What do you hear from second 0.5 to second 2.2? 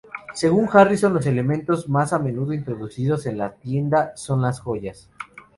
Harrison, los elementos más a